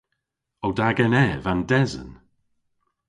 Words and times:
O 0.65 0.67
da 0.77 0.87
genev 0.97 1.43
an 1.51 1.61
desen? 1.69 2.11